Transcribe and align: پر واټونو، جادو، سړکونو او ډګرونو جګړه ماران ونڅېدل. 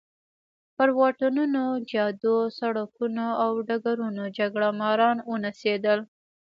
پر 0.75 0.89
واټونو، 0.97 1.63
جادو، 1.91 2.35
سړکونو 2.59 3.25
او 3.43 3.51
ډګرونو 3.67 4.23
جګړه 4.37 4.69
ماران 4.79 5.17
ونڅېدل. 5.29 5.99